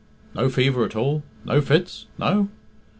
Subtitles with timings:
[0.33, 1.21] "No fever at all?
[1.45, 2.07] No fits?
[2.17, 2.49] No?"